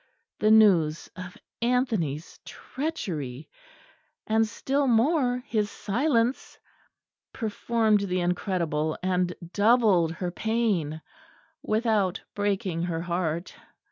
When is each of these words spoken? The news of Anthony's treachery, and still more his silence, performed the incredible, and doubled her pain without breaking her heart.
The 0.39 0.49
news 0.49 1.11
of 1.15 1.37
Anthony's 1.61 2.39
treachery, 2.43 3.51
and 4.25 4.47
still 4.47 4.87
more 4.87 5.43
his 5.45 5.69
silence, 5.69 6.57
performed 7.33 7.99
the 7.99 8.21
incredible, 8.21 8.97
and 9.03 9.31
doubled 9.53 10.13
her 10.13 10.31
pain 10.31 11.03
without 11.61 12.19
breaking 12.33 12.81
her 12.81 13.01
heart. 13.03 13.53